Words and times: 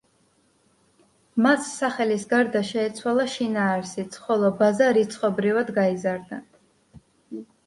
მას 1.45 1.67
სახელის 1.81 2.25
გარდა 2.31 2.61
შეეცვალა 2.69 3.27
შინაარსიც, 3.35 4.17
ხოლო 4.25 4.51
ბაზა 4.63 4.89
რიცხობრივად 5.01 5.71
გაიზარდა. 5.77 6.43